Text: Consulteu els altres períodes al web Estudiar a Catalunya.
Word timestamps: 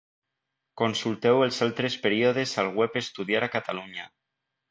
Consulteu 0.81 1.41
els 1.47 1.59
altres 1.65 1.97
períodes 2.07 2.55
al 2.63 2.73
web 2.81 2.99
Estudiar 3.05 3.43
a 3.49 3.53
Catalunya. 3.59 4.09